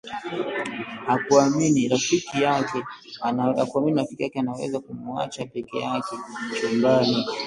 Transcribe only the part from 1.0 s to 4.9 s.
Hakuamini rafiki yake anaweza